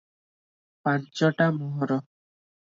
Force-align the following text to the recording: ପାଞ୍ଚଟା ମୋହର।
ପାଞ୍ଚଟା 0.87 1.47
ମୋହର। 1.59 2.01